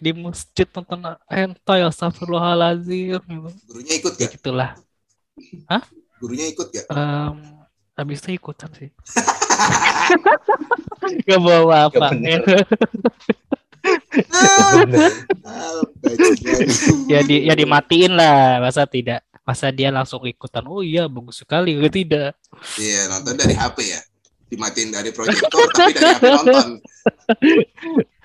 Di 0.00 0.16
masjid 0.16 0.64
nonton 0.72 1.12
hentai 1.28 1.84
astagfirullahalazim 1.84 3.20
gitu. 3.20 3.52
gurunya 3.68 3.94
ikut 4.00 4.16
Ya 4.16 4.25
gak 4.25 4.32
gitulah. 4.40 4.70
gurunya 6.25 6.48
ikut 6.48 6.72
gak 6.72 6.88
Em, 6.88 7.37
habis 7.92 8.25
itu 8.25 8.32
ikutan 8.32 8.72
sih. 8.72 8.88
Gak 11.28 11.40
bawa 11.40 11.92
apa. 11.92 12.16
Gak 12.16 12.16
ya 17.12 17.20
di 17.25 17.47
ya 17.49 17.54
dimatiin 17.54 18.12
lah 18.14 18.62
masa 18.62 18.85
tidak 18.87 19.23
masa 19.49 19.73
dia 19.73 19.88
langsung 19.88 20.20
ikutan 20.28 20.64
oh 20.68 20.85
iya 20.85 21.08
bagus 21.08 21.40
sekali 21.40 21.73
Gak 21.80 21.94
tidak. 21.94 22.37
Iya 22.76 23.08
nonton 23.08 23.35
dari 23.38 23.54
HP 23.56 23.78
ya 23.88 24.00
dimatiin 24.49 24.90
dari 24.92 25.11
proyektor 25.12 25.68
tapi 25.73 25.92
dari 25.97 26.08
HP 26.12 26.23
nonton. 26.28 26.68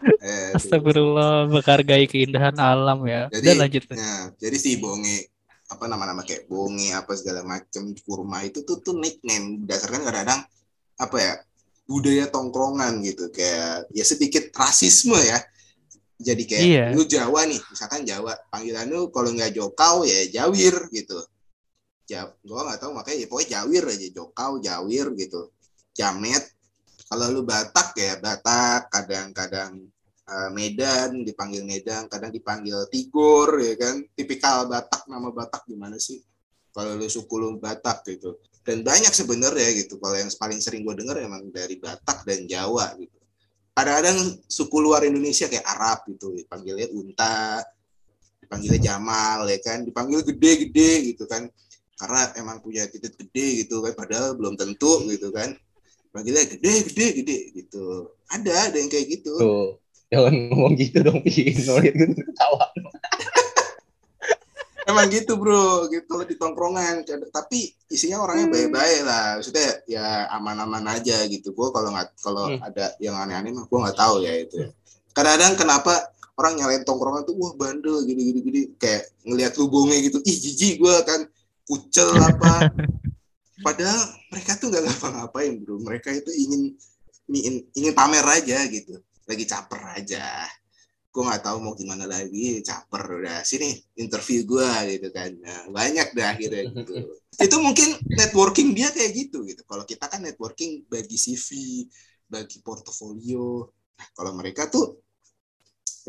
Eh, 0.04 0.52
astagfirullah 0.52 1.48
menghargai 1.48 2.12
keindahan 2.12 2.60
alam 2.60 3.08
ya. 3.08 3.32
Jadi, 3.32 3.40
udah 3.40 3.56
lanjut. 3.56 3.84
Ya, 3.96 4.16
jadi 4.36 4.58
si 4.60 4.76
bonge 4.76 5.32
apa 5.72 5.88
nama-nama 5.88 6.28
kayak 6.28 6.46
bonge 6.52 6.92
apa 6.92 7.16
segala 7.16 7.42
macam 7.48 7.96
kurma 8.04 8.44
itu 8.44 8.68
tuh 8.68 8.84
tuh 8.84 9.00
nickname 9.00 9.64
berdasarkan 9.64 10.04
kadang-kadang 10.04 10.42
apa 11.00 11.18
ya 11.18 11.34
budaya 11.84 12.32
tongkrongan 12.32 13.04
gitu 13.04 13.28
kayak 13.30 13.92
ya 13.92 14.04
sedikit 14.08 14.50
rasisme 14.56 15.20
ya. 15.20 15.40
Jadi 16.24 16.44
kayak 16.48 16.64
Iya. 16.64 16.86
lu 16.96 17.04
Jawa 17.04 17.44
nih 17.50 17.60
misalkan 17.60 18.08
Jawa 18.08 18.32
panggilan 18.48 18.88
lu 18.88 19.12
kalau 19.12 19.30
nggak 19.36 19.52
jokau 19.52 20.08
ya 20.08 20.24
jawir 20.32 20.88
gitu. 20.96 21.20
Ja, 22.08 22.32
gua 22.44 22.68
nggak 22.68 22.80
tahu 22.84 22.92
makanya 22.96 23.18
ya 23.24 23.28
pokoknya 23.28 23.50
jawir 23.60 23.84
aja 23.88 24.08
jokau 24.12 24.52
jawir 24.64 25.06
gitu. 25.20 25.52
Jamet 25.94 26.44
kalau 27.12 27.30
lu 27.30 27.42
Batak 27.44 27.94
ya 28.00 28.16
Batak 28.18 28.88
kadang-kadang 28.90 29.84
eh, 30.24 30.50
Medan 30.56 31.28
dipanggil 31.28 31.68
Medan 31.68 32.08
kadang 32.08 32.32
dipanggil 32.32 32.88
Tigor 32.88 33.60
ya 33.60 33.76
kan? 33.76 34.00
Tipikal 34.16 34.72
Batak 34.72 35.04
nama 35.12 35.28
Batak 35.30 35.68
gimana 35.68 36.00
sih 36.00 36.24
kalau 36.74 36.98
lu 36.98 37.08
suku 37.08 37.36
lu 37.38 37.56
Batak 37.62 38.04
gitu 38.10 38.42
dan 38.66 38.82
banyak 38.82 39.14
sebenarnya 39.14 39.70
gitu 39.86 40.02
kalau 40.02 40.18
yang 40.18 40.28
paling 40.36 40.60
sering 40.60 40.82
gue 40.84 40.96
denger 40.98 41.22
emang 41.24 41.48
dari 41.54 41.78
Batak 41.78 42.26
dan 42.26 42.50
Jawa 42.50 42.98
gitu 42.98 43.18
kadang-kadang 43.74 44.18
suku 44.50 44.78
luar 44.82 45.06
Indonesia 45.06 45.46
kayak 45.48 45.66
Arab 45.66 46.06
gitu 46.10 46.34
dipanggilnya 46.34 46.90
Unta 46.94 47.62
dipanggilnya 48.42 48.82
Jamal 48.82 49.48
ya 49.48 49.60
kan 49.62 49.86
dipanggil 49.86 50.20
gede-gede 50.26 51.14
gitu 51.14 51.30
kan 51.30 51.48
karena 51.98 52.22
emang 52.36 52.60
punya 52.60 52.90
titik 52.90 53.16
gede 53.16 53.64
gitu 53.64 53.80
kan 53.86 53.94
padahal 53.94 54.36
belum 54.36 54.58
tentu 54.58 55.06
gitu 55.08 55.30
kan 55.30 55.54
panggilnya 56.10 56.46
gede 56.50 56.90
gede 56.90 57.06
gede 57.22 57.38
gitu 57.56 58.12
ada 58.30 58.70
ada 58.70 58.78
yang 58.78 58.90
kayak 58.90 59.08
gitu 59.22 59.34
Tuh. 59.38 59.84
Jangan 60.14 60.34
ngomong 60.54 60.74
gitu 60.78 60.98
dong, 61.02 61.26
Pin. 61.26 61.58
Nolit 61.66 61.98
gue 61.98 62.06
ketawa. 62.14 62.70
Emang 64.86 65.08
gitu 65.10 65.36
bro. 65.36 65.88
Gitu 65.88 66.14
di 66.28 66.36
tongkrongan. 66.36 67.04
Tapi 67.32 67.72
isinya 67.88 68.24
orangnya 68.24 68.48
baik-baik 68.50 69.02
lah. 69.04 69.40
Maksudnya 69.40 69.70
ya 69.86 70.06
aman-aman 70.32 70.84
aja 70.92 71.24
gitu. 71.28 71.52
Gue 71.52 71.70
kalau 71.72 71.90
nggak 71.92 72.10
kalau 72.20 72.46
Hmm. 72.50 72.60
ada 72.62 72.92
yang 73.00 73.16
aneh-aneh 73.16 73.52
mah 73.52 73.66
gue 73.66 73.80
nggak 73.80 73.98
tahu 73.98 74.16
ya 74.24 74.34
itu 74.38 74.56
ya. 74.64 74.70
kadang-kadang 75.14 75.54
kenapa 75.54 75.94
orang 76.34 76.58
nyalain 76.58 76.82
tongkrongan 76.82 77.22
tuh 77.22 77.38
wah 77.38 77.54
bandel 77.54 78.02
gini 78.02 78.34
gini 78.34 78.40
gini 78.42 78.62
kayak 78.82 79.14
ngelihat 79.24 79.54
lubungnya 79.62 80.02
gitu. 80.02 80.18
Ih 80.26 80.38
jijik 80.40 80.82
gue 80.82 80.96
kan. 81.06 81.22
Kucel 81.64 82.10
apa? 82.18 82.68
Padahal 83.66 84.02
mereka 84.34 84.58
tuh 84.58 84.68
nggak 84.74 84.84
ngapa-ngapain 84.90 85.54
bro. 85.62 85.80
Mereka 85.80 86.10
itu 86.12 86.32
ingin 86.34 86.62
ingin 87.30 87.56
ingin 87.74 87.94
pamer 87.94 88.26
aja 88.26 88.66
gitu. 88.68 89.00
Lagi 89.24 89.46
caper 89.48 89.80
aja 89.96 90.44
gue 91.14 91.22
nggak 91.22 91.46
tahu 91.46 91.58
mau 91.62 91.78
gimana 91.78 92.10
lagi 92.10 92.66
caper 92.66 93.22
udah 93.22 93.46
sini 93.46 93.70
interview 94.02 94.42
gue 94.50 94.98
gitu 94.98 95.14
kan. 95.14 95.30
Nah, 95.38 95.70
banyak 95.70 96.10
deh 96.10 96.26
akhirnya 96.26 96.64
gitu. 96.74 97.06
Itu 97.46 97.62
mungkin 97.62 98.02
networking 98.18 98.74
dia 98.74 98.90
kayak 98.90 99.14
gitu 99.14 99.46
gitu. 99.46 99.62
Kalau 99.62 99.86
kita 99.86 100.10
kan 100.10 100.26
networking 100.26 100.90
bagi 100.90 101.14
CV 101.14 101.50
bagi 102.26 102.66
portofolio. 102.66 103.70
Nah, 103.94 104.08
kalau 104.18 104.34
mereka 104.34 104.66
tuh 104.74 105.06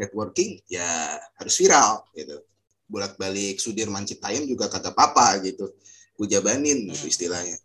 networking 0.00 0.64
ya 0.72 1.20
harus 1.36 1.54
viral 1.60 2.08
gitu. 2.16 2.40
Bolak 2.88 3.20
balik 3.20 3.60
Sudirman 3.60 4.08
Citayam 4.08 4.48
juga 4.48 4.72
kagak 4.72 4.96
apa 4.96 5.36
gitu. 5.44 5.68
Gue 6.16 6.32
jabanin 6.32 6.88
gitu 6.88 7.12
istilahnya. 7.12 7.60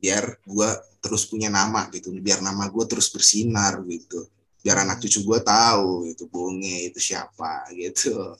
Biar 0.00 0.40
gue 0.40 0.68
terus 1.04 1.28
punya 1.28 1.52
nama 1.52 1.84
gitu. 1.92 2.16
Biar 2.16 2.40
nama 2.40 2.64
gue 2.72 2.84
terus 2.88 3.12
bersinar 3.12 3.76
gitu 3.84 4.24
biar 4.66 4.82
anak 4.82 4.98
cucu 4.98 5.22
gue 5.22 5.38
tahu 5.46 6.10
itu 6.10 6.26
bonge 6.26 6.90
itu 6.90 6.98
siapa 6.98 7.70
gitu 7.70 8.34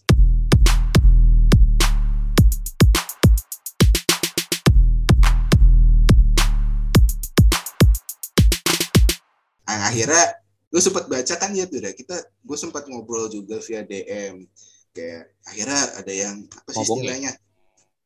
nah, 9.71 9.87
akhirnya 9.87 10.43
gue 10.67 10.83
sempat 10.83 11.07
baca 11.07 11.35
kan 11.39 11.55
ya 11.55 11.71
tuh 11.71 11.79
kita 11.95 12.19
gue 12.19 12.59
sempat 12.59 12.91
ngobrol 12.91 13.31
juga 13.31 13.63
via 13.63 13.87
DM 13.87 14.51
kayak 14.99 15.31
akhirnya 15.47 15.81
ada 15.95 16.11
yang 16.11 16.43
apa 16.43 16.75
sih 16.75 16.83
ya? 16.83 16.91
istilahnya 16.91 17.33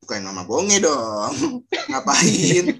bukan 0.05 0.21
nama 0.27 0.43
bonge 0.45 0.77
dong. 0.83 1.63
Ngapain? 1.93 2.67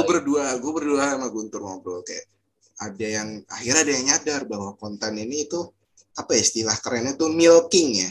gue 0.00 0.04
berdua, 0.08 0.56
gue 0.56 0.72
berdua 0.72 1.12
sama 1.12 1.28
Guntur 1.28 1.60
ngobrol 1.60 2.00
kayak 2.06 2.24
ada 2.76 3.06
yang 3.06 3.40
akhirnya 3.48 3.82
ada 3.82 3.92
yang 3.92 4.04
nyadar 4.12 4.40
bahwa 4.44 4.76
konten 4.76 5.16
ini 5.16 5.48
itu 5.48 5.60
apa 6.16 6.32
ya 6.36 6.40
istilah 6.44 6.76
kerennya 6.80 7.16
tuh 7.16 7.32
milking 7.32 8.04
ya, 8.04 8.10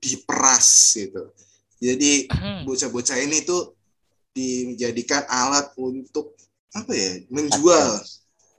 diperas 0.00 0.96
gitu. 0.96 1.32
Jadi 1.76 2.28
Hmm. 2.32 2.64
bocah-bocah 2.64 3.20
ini 3.20 3.44
tuh 3.44 3.76
dijadikan 4.36 5.24
alat 5.28 5.72
untuk 5.80 6.36
apa 6.76 6.92
ya 6.92 7.24
menjual 7.32 8.04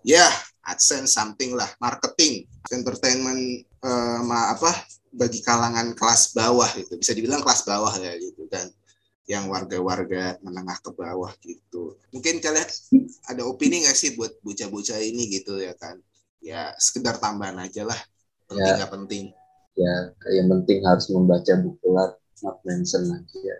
ya 0.01 0.25
AdSense 0.65 1.13
something 1.13 1.53
lah 1.53 1.69
marketing 1.77 2.49
entertainment 2.73 3.61
eh, 3.61 4.19
ma- 4.25 4.57
apa 4.57 4.73
bagi 5.13 5.45
kalangan 5.45 5.93
kelas 5.93 6.33
bawah 6.33 6.65
gitu 6.73 6.97
bisa 6.97 7.13
dibilang 7.13 7.45
kelas 7.45 7.61
bawah 7.61 7.93
ya 8.01 8.17
gitu 8.17 8.49
kan 8.49 8.65
yang 9.27 9.51
warga-warga 9.51 10.39
menengah 10.39 10.79
ke 10.79 10.89
bawah 10.95 11.35
gitu. 11.43 11.99
Mungkin 12.15 12.39
kalian 12.39 12.63
ada 13.27 13.43
opini 13.43 13.83
nggak 13.83 13.93
sih 13.93 14.15
buat 14.15 14.39
bocah-bocah 14.39 15.03
ini 15.03 15.27
gitu 15.35 15.59
ya 15.59 15.75
kan? 15.75 15.99
Ya 16.39 16.71
sekedar 16.79 17.19
tambahan 17.19 17.59
aja 17.59 17.83
lah. 17.83 17.99
Penting 18.47 18.79
Ya. 18.79 18.87
penting? 18.87 19.23
Ya 19.77 19.95
yang 20.31 20.47
penting 20.47 20.79
harus 20.87 21.11
membaca 21.11 21.53
buku 21.59 21.87
lah 21.91 22.15
not 22.41 22.57
mention 22.63 23.03
lagi 23.11 23.37
ya. 23.43 23.57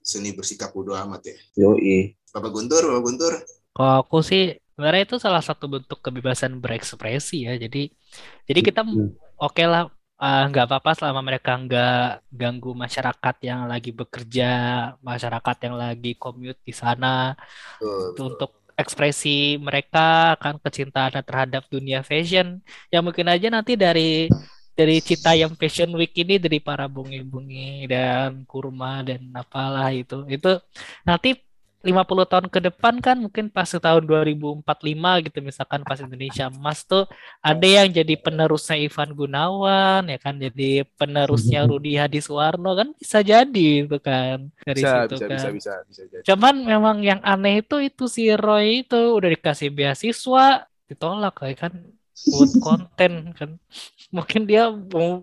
Seni 0.00 0.30
bersikap 0.32 0.70
bodo 0.70 0.94
amat 0.94 1.26
ya. 1.26 1.36
Yoi. 1.58 2.14
Bapak 2.30 2.54
Guntur 2.54 2.80
Bapak 2.86 3.02
Guntur. 3.02 3.34
Kalau 3.74 4.06
aku 4.06 4.22
sih 4.22 4.54
sebenarnya 4.78 5.02
itu 5.10 5.16
salah 5.18 5.42
satu 5.42 5.66
bentuk 5.66 5.98
kebebasan 5.98 6.62
berekspresi 6.62 7.50
ya. 7.50 7.58
Jadi 7.58 7.90
jadi 8.46 8.60
kita 8.62 8.86
Hmm. 8.86 9.10
oke 9.42 9.64
lah 9.66 9.90
eh, 10.22 10.40
nggak 10.50 10.64
apa-apa 10.66 10.90
selama 10.98 11.20
mereka 11.28 11.50
nggak 11.64 11.92
ganggu 12.40 12.70
masyarakat 12.84 13.34
yang 13.48 13.60
lagi 13.72 13.90
bekerja, 14.00 14.44
masyarakat 15.10 15.56
yang 15.66 15.76
lagi 15.82 16.08
commute 16.22 16.60
di 16.68 16.72
sana. 16.82 17.06
Itu 18.12 18.20
untuk 18.30 18.50
ekspresi 18.80 19.28
mereka 19.66 20.00
akan 20.36 20.54
kecintaannya 20.64 21.22
terhadap 21.28 21.62
dunia 21.74 22.00
fashion. 22.10 22.46
Ya 22.92 22.98
mungkin 23.04 23.26
aja 23.34 23.46
nanti 23.52 23.72
dari 23.84 24.32
dari 24.78 24.96
Citayam 25.08 25.52
Fashion 25.60 25.90
Week 25.98 26.12
ini 26.22 26.34
dari 26.44 26.58
para 26.68 26.84
bungi-bungi 26.88 27.84
dan 27.92 28.30
kurma 28.50 29.04
dan 29.08 29.20
apalah 29.36 29.88
itu. 29.92 30.14
Itu 30.34 30.48
nanti 31.08 31.28
50 31.80 32.28
tahun 32.28 32.46
ke 32.52 32.60
depan 32.72 33.00
kan 33.00 33.16
mungkin 33.20 33.48
pas 33.48 33.68
tahun 33.68 34.04
2045 34.04 34.64
gitu 35.28 35.38
misalkan 35.40 35.80
pas 35.84 36.00
Indonesia 36.00 36.48
Emas 36.48 36.84
tuh 36.84 37.04
ada 37.40 37.64
yang 37.64 37.88
jadi 37.88 38.16
penerusnya 38.20 38.76
Ivan 38.80 39.12
Gunawan 39.12 40.08
ya 40.08 40.18
kan 40.20 40.36
jadi 40.36 40.84
penerusnya 40.96 41.64
Rudi 41.64 41.96
Hadiswarno 41.96 42.76
kan 42.76 42.88
bisa 42.96 43.20
jadi 43.20 43.84
itu 43.84 43.96
kan 44.00 44.48
dari 44.64 44.82
bisa 44.82 45.08
situ 45.08 45.14
bisa 45.16 45.26
kan. 45.28 45.36
bisa 45.36 45.48
bisa 45.52 45.72
bisa 45.88 46.02
jadi 46.08 46.24
Cuman 46.30 46.62
memang 46.62 47.02
yang 47.02 47.20
aneh 47.26 47.66
itu 47.66 47.82
itu 47.82 48.06
si 48.06 48.30
Roy 48.30 48.86
itu 48.86 49.18
udah 49.18 49.34
dikasih 49.34 49.74
beasiswa 49.74 50.70
ditolak 50.86 51.42
kayak 51.42 51.58
kan 51.58 51.72
buat 52.30 52.50
konten 52.62 53.12
kan. 53.34 53.50
Mungkin 54.14 54.46
dia 54.46 54.70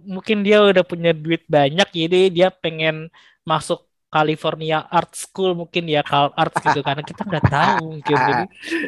mungkin 0.04 0.44
dia 0.44 0.60
udah 0.68 0.84
punya 0.84 1.16
duit 1.16 1.48
banyak 1.48 1.88
jadi 1.96 2.28
dia 2.28 2.50
pengen 2.52 3.08
masuk 3.48 3.87
California 4.08 4.88
Art 4.88 5.12
School 5.14 5.52
mungkin 5.54 5.84
ya 5.92 6.02
Cal 6.02 6.32
Art 6.34 6.56
gitu 6.64 6.80
karena 6.80 7.04
kita 7.04 7.22
nggak 7.28 7.46
tahu 7.52 8.00
mungkin. 8.00 8.18
Jadi 8.18 8.44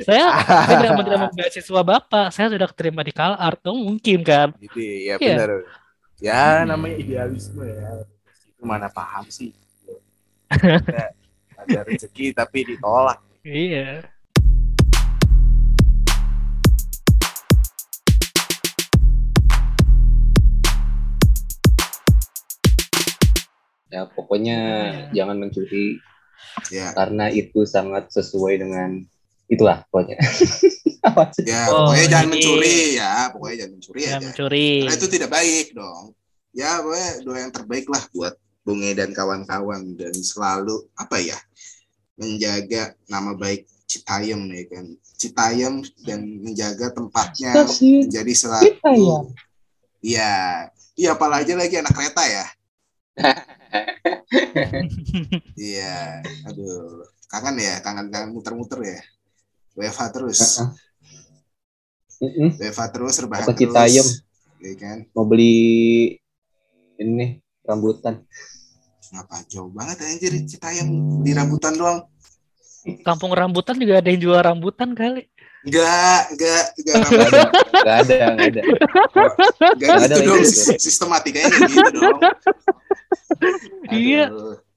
saya 0.07 0.25
tidak 0.67 0.91
menerima 0.95 1.27
beasiswa 1.35 1.81
bapak. 1.83 2.31
Saya 2.31 2.47
sudah 2.53 2.67
keterima 2.71 3.01
di 3.03 3.11
Cal 3.11 3.35
Art. 3.35 3.59
Oh, 3.67 3.75
mungkin 3.75 4.23
kan? 4.23 4.55
Gitu 4.57 4.79
ya 4.79 5.15
Iya. 5.19 5.35
benar. 5.35 5.49
Ya 6.19 6.43
namanya 6.67 6.95
idealisme 6.99 7.63
ya. 7.63 8.03
Itu 8.47 8.63
mana 8.67 8.87
paham 8.91 9.27
sih? 9.31 9.51
Ada, 10.51 11.13
ada 11.59 11.79
rezeki 11.85 12.33
tapi 12.33 12.65
ditolak. 12.65 13.19
Iya 13.45 14.18
ya 23.99 24.07
pokoknya 24.07 24.57
jangan 25.11 25.35
mencuri. 25.35 25.99
Ya. 26.71 26.95
Karena 26.95 27.27
itu 27.27 27.67
sangat 27.67 28.07
sesuai 28.15 28.63
dengan 28.63 29.03
itulah 29.45 29.83
pokoknya. 29.91 30.15
Ya 31.47 31.71
Oh, 31.71 31.89
pokoknya 31.89 32.05
jangan 32.11 32.27
ini- 32.27 32.31
mencuri 32.37 32.77
ya. 32.99 33.11
Pokoknya 33.31 33.55
jangan 33.63 33.73
mencuri 33.75 33.99
ya 33.99 34.09
aja. 34.11 34.19
mencuri. 34.27 34.69
Karena 34.83 34.95
itu 34.99 35.07
tidak 35.07 35.29
baik 35.31 35.67
dong. 35.71 36.03
Ya 36.51 36.71
pokoknya 36.79 37.11
doa 37.23 37.37
yang 37.39 37.53
terbaik 37.55 37.85
lah 37.87 38.03
buat 38.11 38.33
Bunge 38.67 38.91
dan 38.93 39.09
kawan-kawan. 39.15 39.95
Dan 39.95 40.11
selalu 40.15 40.87
apa 40.95 41.17
ya 41.19 41.39
menjaga 42.15 42.93
nama 43.07 43.31
baik 43.33 43.63
Citayam 43.87 44.43
ya 44.51 44.63
kan. 44.69 44.85
Citayam 45.15 45.73
dan 46.03 46.19
menjaga 46.43 46.91
tempatnya 46.93 47.51
menjadi 47.79 48.33
selalu. 48.35 48.75
Iya. 50.03 50.67
Iya 50.99 51.09
apalagi 51.15 51.55
lagi 51.55 51.79
anak 51.79 51.95
kereta 51.95 52.23
ya 52.27 52.45
iya 55.55 56.21
aduh. 56.45 57.05
Kangen 57.29 57.61
ya 57.61 57.77
kangen 57.85 58.09
kangen 58.09 58.33
muter-muter 58.33 58.79
ya. 58.81 58.99
WFH 59.77 60.01
terus. 60.11 60.39
Mm-mm. 62.19 62.57
WFH 62.59 62.81
terus 62.91 63.15
rebahan 63.21 63.45
Apa 63.47 63.53
terus. 63.55 63.69
Citayam? 63.69 64.07
ya 64.59 64.73
kan? 64.75 64.97
Mau 65.15 65.23
beli 65.23 65.55
ini 66.99 67.39
rambutan. 67.63 68.27
Ngapa 69.09 69.41
jauh 69.49 69.71
banget 69.71 70.03
anjir 70.05 70.33
Citayam 70.45 70.89
di 71.23 71.31
rambutan 71.31 71.73
doang. 71.77 71.99
Kampung 73.03 73.31
rambutan 73.35 73.75
juga 73.79 73.99
ada 74.03 74.09
yang 74.09 74.19
jual 74.19 74.39
rambutan 74.39 74.91
kali. 74.95 75.27
Enggak, 75.59 76.31
enggak, 76.31 76.63
enggak 76.79 76.95
nggak 77.03 77.19
ada 77.19 77.41
nggak 77.83 77.97
ada 77.99 78.15
nggak 78.31 78.47
ada. 78.47 78.61
Enggak 78.63 79.75
Nggak 79.75 79.95
ada 79.99 80.15
gitu 80.15 80.21
dong, 80.23 80.39
gitu. 80.39 80.71
sistematikanya 80.79 81.51
gitu 81.51 81.83
dong. 81.99 82.19
Iya. 83.91 84.23
Aduh. 84.31 84.55
Kampung 84.55 84.68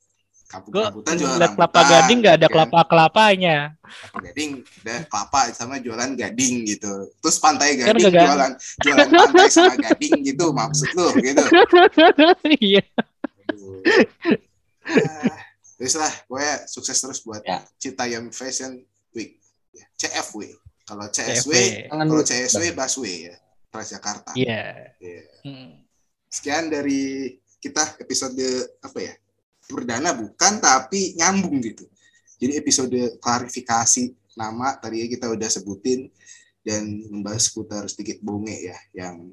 Gua 0.69 0.85
rambutan 0.85 1.15
jualan 1.17 1.38
lihat 1.38 1.53
kelapa 1.53 1.73
rambutan, 1.75 1.93
gading 1.95 2.19
nggak 2.21 2.35
ada 2.35 2.45
kan. 2.45 2.53
kelapa 2.53 2.81
kelapanya 2.85 3.57
Kelapa 3.83 4.19
gading 4.23 4.51
ada 4.83 4.95
kelapa 5.05 5.41
sama 5.51 5.75
jualan 5.79 6.11
gading 6.12 6.55
gitu. 6.67 6.93
Terus 7.19 7.37
pantai 7.38 7.69
Kan 7.75 7.87
gading 7.91 8.05
gading. 8.07 8.27
jualan 8.27 8.53
jualan 8.79 9.09
pantai 9.09 9.47
sama 9.49 9.75
gading 9.77 10.17
gitu 10.23 10.47
maksud 10.51 10.88
lu 10.93 11.07
gitu. 11.19 11.45
iya. 12.61 12.83
Ah, 14.83 15.37
Terus 15.75 15.95
lah, 15.95 16.12
gue 16.23 16.47
sukses 16.69 16.95
terus 16.95 17.21
buat 17.21 17.43
Ya. 17.43 17.59
Citayam 17.77 18.31
Fashion 18.31 18.83
Week. 19.11 19.38
Ya, 19.71 19.83
CFW. 19.97 20.47
Kalau 20.83 21.07
CSW, 21.09 21.53
kalau. 21.88 22.23
CSW 22.23 22.65
busway 22.73 23.31
ya, 23.31 23.35
Transjakarta. 23.67 24.31
iya 24.35 24.93
Iya. 24.99 25.23
Hmm. 25.43 25.71
sekian 26.29 26.69
dari 26.69 27.33
kita 27.59 27.97
episode 27.99 28.35
apa 28.79 28.99
ya 28.99 29.15
perdana 29.68 30.14
bukan 30.14 30.59
tapi 30.59 31.14
nyambung 31.18 31.62
gitu. 31.62 31.87
Jadi 32.42 32.59
episode 32.59 32.98
klarifikasi 33.22 34.14
nama 34.35 34.75
tadi 34.79 35.07
kita 35.07 35.31
udah 35.31 35.48
sebutin 35.51 36.11
dan 36.62 36.83
membahas 37.11 37.51
seputar 37.51 37.87
sedikit 37.87 38.18
bonge 38.22 38.55
ya 38.59 38.79
yang 38.94 39.31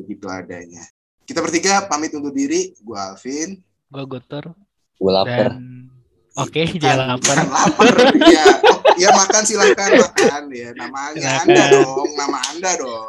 begitu 0.00 0.28
adanya. 0.28 0.84
Kita 1.26 1.42
bertiga 1.42 1.84
pamit 1.90 2.14
undur 2.14 2.30
diri. 2.32 2.72
Gua 2.80 3.12
Alvin. 3.12 3.58
Gue 3.90 4.04
gutur 4.06 4.54
gue 4.96 5.12
lapar 5.12 5.52
dan 5.52 5.92
oke 6.40 6.62
jangan 6.80 7.16
lapar 7.16 7.36
lapar 7.44 7.88
ya 8.16 8.44
oh, 8.64 8.80
ya 8.96 9.08
makan 9.12 9.42
silahkan 9.44 9.90
makan. 10.00 10.42
Ya 10.56 10.72
namanya 10.72 11.44
Silakan. 11.44 11.52
anda 11.52 11.64
dong 11.68 12.10
nama 12.16 12.38
anda 12.52 12.70
dong. 12.80 13.08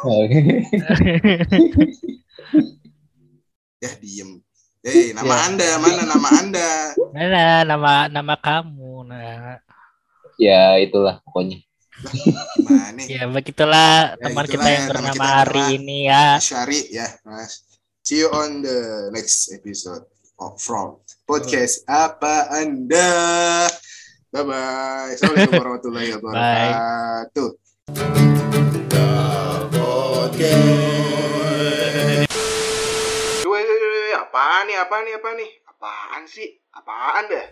Ya 3.77 3.93
diem 4.01 4.41
Eh, 4.87 5.11
nama 5.17 5.27
Ya. 5.27 5.37
anda 5.51 5.67
mana 5.83 6.01
nama 6.07 6.27
anda? 6.31 6.69
Mana 7.11 7.43
nama 7.67 7.91
nama 8.07 8.35
kamu 8.39 9.03
nah 9.03 9.59
ya 10.39 10.79
itulah 10.79 11.19
pokoknya. 11.27 11.59
Gimana 11.97 13.01
ya 13.03 13.25
begitulah 13.27 14.15
Ya, 14.15 14.21
teman 14.21 14.45
itulah 14.45 14.53
kita 14.53 14.67
yang 14.69 14.85
ya, 14.85 14.89
bernama 14.93 15.13
kita 15.17 15.27
Ari 15.43 15.63
ini 15.75 15.97
ya. 16.07 16.25
Syari 16.39 16.79
ya 16.87 17.07
mas. 17.27 17.65
See 18.05 18.23
you 18.23 18.31
on 18.31 18.63
the 18.63 19.11
next 19.11 19.51
episode 19.51 20.07
of 20.39 20.55
from 20.55 21.03
podcast. 21.27 21.83
Apa 21.83 22.47
anda? 22.55 23.67
Bye 24.31 24.45
bye 24.45 25.11
assalamualaikum 25.11 25.57
warahmatullahi 25.59 26.09
wabarakatuh. 26.15 27.49
Woi, 29.67 29.71
woi, 29.75 30.76
apaan 34.87 35.03
nih, 35.03 35.19
apaan 35.19 35.35
nih? 35.35 35.51
Apaan 35.67 36.23
sih? 36.31 36.49
Apaan 36.71 37.27
dah? 37.27 37.47